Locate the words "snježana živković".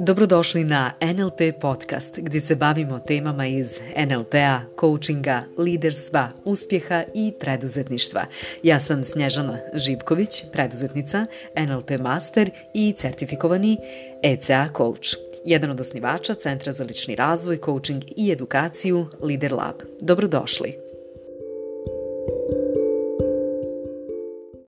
9.04-10.44